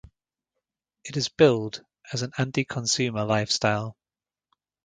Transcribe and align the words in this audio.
It 1.03 1.15
is 1.15 1.29
billed 1.29 1.85
as 2.11 2.23
an 2.23 2.31
anti-consumer 2.35 3.23
lifestyle. 3.23 3.95